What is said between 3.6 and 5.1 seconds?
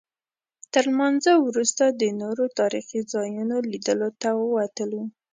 لیدلو ته ووتلو.